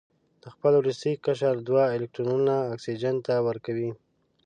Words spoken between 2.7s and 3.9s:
اکسیجن ته ورکوي.